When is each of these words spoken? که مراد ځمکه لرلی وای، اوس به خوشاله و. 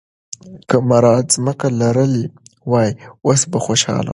که 0.69 0.77
مراد 0.89 1.25
ځمکه 1.35 1.67
لرلی 1.79 2.25
وای، 2.71 2.89
اوس 3.25 3.41
به 3.51 3.57
خوشاله 3.65 4.07
و. 4.07 4.09